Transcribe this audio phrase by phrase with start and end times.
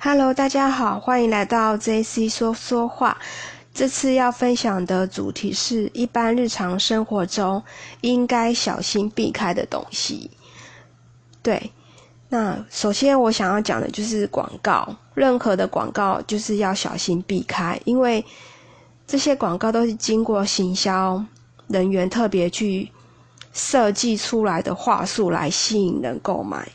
[0.00, 3.18] Hello，大家好，欢迎来到 JC 说说话。
[3.74, 7.60] 这次要分享的主题是一般日常生活中
[8.02, 10.30] 应该小心避开的东西。
[11.42, 11.72] 对，
[12.28, 18.24] 那首先我想要讲的就是广告，任何的广告就是要小心避开，因为
[19.04, 21.20] 这些广告都是经过行销
[21.66, 22.88] 人员特别去
[23.52, 26.68] 设计出来的话术来吸引人购买。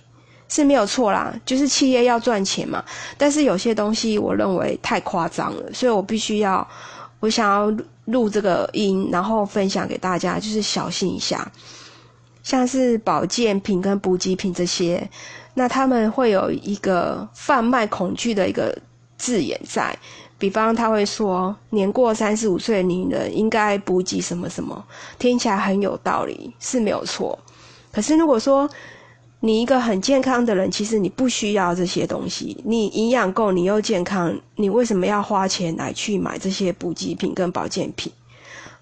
[0.54, 2.86] 是没有错啦，就是企业要赚钱嘛。
[3.18, 6.68] 但是有些东西我认为太夸张了，所以我必须要，
[7.20, 11.52] 我想要录这个音，然后分享给大家，就是小心一下。
[12.44, 15.10] 像是保健品跟补给品这些，
[15.55, 18.77] 那他们会有一个贩卖恐惧的一个
[19.18, 19.98] 字眼在，
[20.38, 24.85] 比方他会说年过三十五岁的女人应该补给什么什么，
[25.18, 27.40] 听起来很有道理，是没有错。
[27.91, 28.70] 可是如果说，
[29.46, 32.58] 你一个很健康的人，其实你不需要这些东西。
[32.64, 38.10] 你营养够，你又健康，你为什么要花钱来去买这些补给品跟保健品？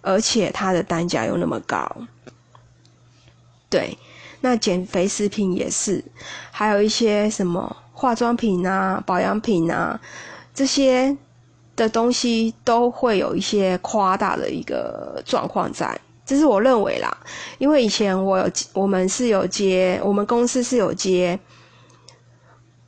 [0.01, 1.91] 而且它的单价又那么高。
[3.71, 3.97] 对，
[4.41, 6.05] 那减肥食品也是，
[6.51, 9.99] 还有一些什么化妆品啊、保养品啊，
[10.53, 11.17] 这些
[11.75, 15.99] 的东西都会有一些夸大的一个状况在。
[16.31, 17.17] 这是我认为啦，
[17.57, 21.37] 因为以前我有我们是有接，我们公司是有接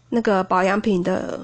[0.07, 1.37] 那个保养品的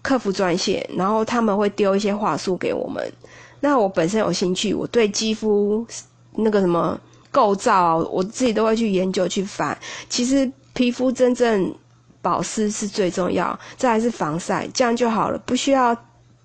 [0.00, 3.12] 客服专线，然后他们会丢一些话术给我们。
[3.60, 5.86] 那我本身有兴趣，我对肌肤
[6.34, 6.98] 那个什么
[7.30, 9.76] 构造，我自己都会去研究去翻。
[10.08, 11.74] 其实皮肤真正
[12.22, 15.94] 保湿是最重要，再来是防晒，这样就好了，不需要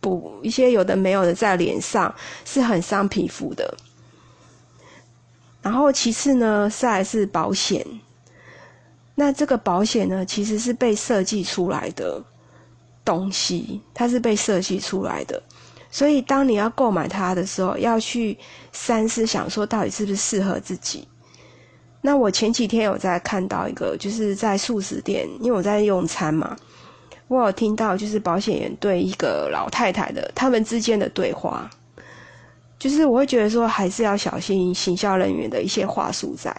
[0.01, 3.77] 补一些有的没有的在脸上，是很伤皮肤的。
[5.69, 7.85] 然后其次呢，再来是保险。
[9.13, 12.19] 那这个保险呢，其实是被设计出来的
[13.05, 15.39] 东西，它是被设计出来的。
[15.91, 18.35] 所以当你要购买它的时候，要去
[18.71, 21.07] 三思，想说到底是不是适合自己。
[22.01, 26.57] 那我前几天有在看到一个，就是在素食店，因为我在用餐嘛，
[27.27, 31.69] 我有听到就是保险员对一个老太太的他们之间的对话。
[32.79, 36.55] 就是我会觉得说，还是要小心行销人员的一些话术在，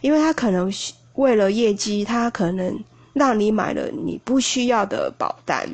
[0.00, 0.72] 因为他可能
[1.14, 5.68] 为了业绩，他可能让你买了你不需要的保单。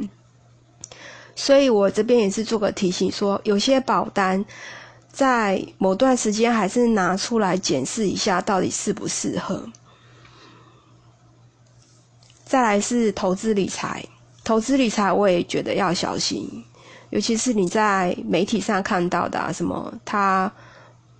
[1.36, 4.44] 所以我这边也是做个提醒，说有些保单
[5.12, 9.64] 在某段时间还是拿出来检视一下，到底适不适合。
[12.44, 14.04] 再来是投资理财，
[14.42, 16.64] 投资理财我也觉得要小心。
[17.10, 20.50] 尤其是你在媒体上看到的啊什么，他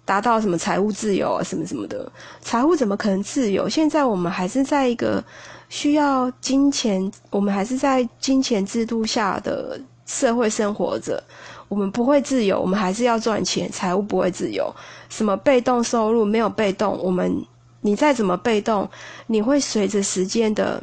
[0.04, 3.68] 达到什么财务自由啊，什么什么的，财务怎么可能自由？
[3.68, 5.22] 现在我们还是在一个
[5.68, 11.22] 需要金钱，我们还是在金钱制度下的社会生活着。
[11.68, 14.70] 我们不会自由，我们还是要赚钱，财务不会自由。
[15.08, 17.34] 什么被动收入没有被动，我们
[17.80, 18.88] 你再怎么被动，
[19.26, 20.82] 你会随着时间的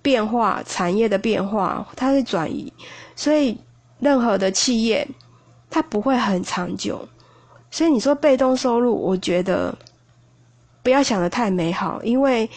[0.00, 2.72] 变化、产业的变化，它会转移，
[3.16, 3.58] 所以。
[4.00, 5.06] 任何的企业，
[5.70, 7.08] 它不会很长久，
[7.70, 9.76] 所以你说被动收入，我觉得
[10.82, 12.48] 不要想的太美好，因为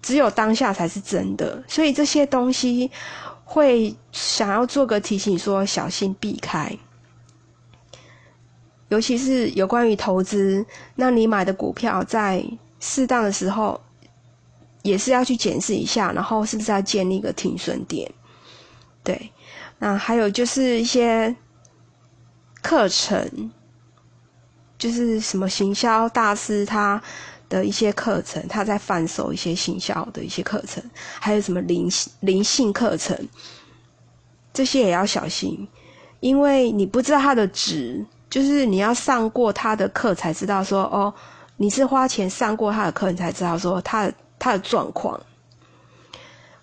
[0.00, 1.62] 只有当下才是真的。
[1.68, 2.90] 所以这些东西
[3.44, 6.74] 会想要做个提醒，说小心避开，
[8.88, 12.42] 尤其是有关于投资，那你买的股票在
[12.80, 13.78] 适当的时候，
[14.82, 18.10] 也是要去检视一下，然后是不是要建立一个停损点，
[19.04, 19.30] 对。
[19.80, 21.34] 那还有就是一些
[22.62, 23.52] 课程，
[24.76, 27.00] 就是什么行销大师他
[27.48, 30.82] 的一些课程，他在贩售一些行销的一些课程，
[31.20, 31.88] 还有什么灵
[32.20, 33.16] 灵性课程，
[34.52, 35.68] 这些也要小心，
[36.18, 41.14] 因为你不知道他的值，就是你要上过他的课才知道说哦，
[41.56, 45.18] 你是花钱上过他的课，你才知道说他他的状况。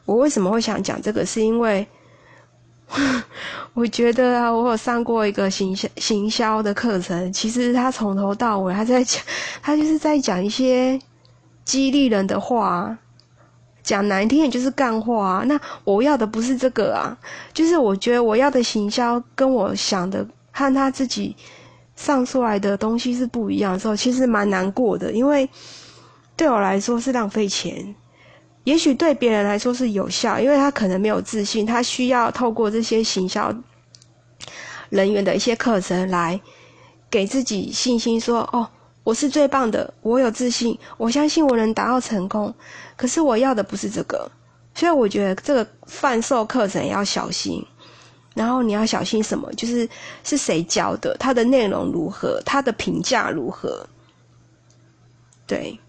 [0.03, 1.25] 我为什么会想讲这个？
[1.25, 1.87] 是因为。
[3.73, 9.21] 我觉得啊，我有上过一个行销行销的课程，其实他从头到尾他在讲，
[9.61, 10.99] 他就是在讲一些
[11.65, 12.95] 激励人的话，
[13.83, 15.43] 讲难听点就是干话。
[15.47, 17.17] 那我要的不是这个啊，
[17.53, 21.35] 就是我觉得我要的行销跟我想的和他自己
[21.95, 25.49] 上出来的东西是不一样的时候，其实蛮难过的，因为
[26.37, 27.93] 对我来说是浪费钱。
[28.65, 33.53] 也许对别人来说是有效，因为他可能没有自信，他需要透过这些行销
[34.89, 36.39] 人员的一些课程来
[37.09, 38.67] 给自己信心，说：“哦，
[39.03, 42.53] 我是最棒的，我有自信，我相信我能达到成功。”
[42.97, 44.29] 可是我要的不是这个，
[44.73, 47.65] 所以我觉得这个贩售课程要小心。
[48.33, 49.49] 然后你要小心什么？
[49.53, 49.87] 就是
[50.23, 53.87] 是谁教的，它的内容如何，它的评价如何？
[55.47, 55.79] 对，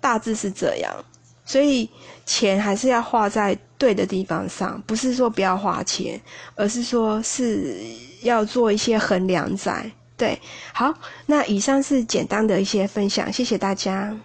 [0.00, 1.04] 大致是这样。
[1.44, 1.88] 所以
[2.24, 6.20] 钱还是要花在对的地方上，不是说不要花钱，
[6.54, 7.76] 而是说是
[8.22, 9.90] 要做一些衡量在。
[10.16, 10.40] 对，
[10.72, 10.94] 好，
[11.26, 14.16] 那以上是简单的一些分享，谢谢大家。